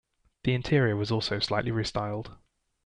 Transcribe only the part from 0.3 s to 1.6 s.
The interior was also